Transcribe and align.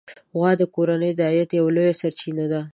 غوا 0.35 0.51
د 0.59 0.63
کورنۍ 0.75 1.11
د 1.15 1.19
عاید 1.27 1.49
یوه 1.59 1.71
لویه 1.75 1.93
سرچینه 2.01 2.45
ده. 2.51 2.61